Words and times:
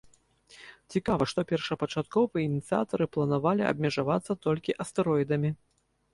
Цікава, 0.95 1.27
што 1.33 1.39
першапачаткова 1.51 2.35
ініцыятары 2.47 3.05
планавалі 3.17 3.69
абмежавацца 3.75 4.39
толькі 4.49 4.77
астэроідамі. 4.87 5.55